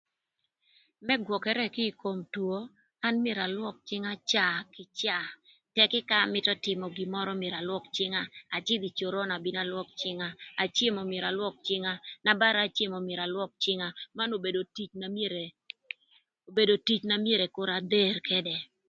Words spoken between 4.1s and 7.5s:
caa kï caa tëkï ka amïtö tïmö gin mörö an